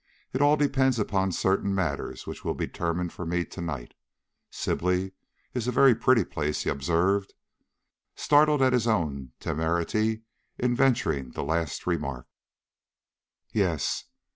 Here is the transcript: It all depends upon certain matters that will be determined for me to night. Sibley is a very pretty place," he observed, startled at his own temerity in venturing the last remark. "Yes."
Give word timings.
It 0.33 0.41
all 0.41 0.57
depends 0.57 0.97
upon 0.97 1.31
certain 1.31 1.75
matters 1.75 2.23
that 2.25 2.43
will 2.43 2.55
be 2.55 2.65
determined 2.65 3.13
for 3.13 3.23
me 3.23 3.45
to 3.45 3.61
night. 3.61 3.93
Sibley 4.49 5.11
is 5.53 5.67
a 5.67 5.71
very 5.71 5.93
pretty 5.93 6.23
place," 6.25 6.63
he 6.63 6.71
observed, 6.71 7.35
startled 8.15 8.63
at 8.63 8.73
his 8.73 8.87
own 8.87 9.33
temerity 9.39 10.23
in 10.57 10.75
venturing 10.75 11.33
the 11.33 11.43
last 11.43 11.85
remark. 11.85 12.25
"Yes." 13.53 14.05